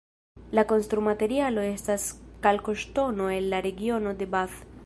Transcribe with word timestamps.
La 0.59 0.63
konstrumaterialo 0.71 1.67
estas 1.73 2.07
kalkoŝtono 2.49 3.31
el 3.39 3.55
la 3.55 3.65
regiono 3.71 4.19
de 4.23 4.33
Bath. 4.37 4.63